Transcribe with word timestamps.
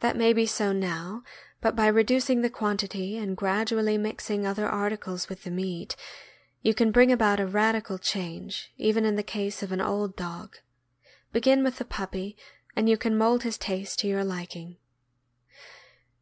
That 0.00 0.16
may 0.16 0.32
be 0.32 0.46
so 0.46 0.72
now, 0.72 1.22
but 1.60 1.76
by 1.76 1.86
reducing 1.88 2.40
the 2.40 2.48
quantity 2.48 3.18
and 3.18 3.36
gradually 3.36 3.98
mixing 3.98 4.46
other 4.46 4.66
articles 4.66 5.28
with 5.28 5.42
the 5.42 5.50
meat, 5.50 5.96
you 6.62 6.72
can 6.72 6.90
bring 6.90 7.12
about 7.12 7.40
a 7.40 7.46
radical 7.46 7.98
change, 7.98 8.72
even 8.78 9.04
in 9.04 9.16
the 9.16 9.22
case 9.22 9.62
of 9.62 9.72
an 9.72 9.82
old 9.82 10.16
dog. 10.16 10.56
Begin 11.30 11.62
with 11.62 11.76
the 11.76 11.84
puppy, 11.84 12.38
and 12.74 12.88
you 12.88 12.96
can 12.96 13.18
mold 13.18 13.42
his 13.42 13.58
taste 13.58 13.98
to 13.98 14.06
your 14.08 14.24
liking. 14.24 14.78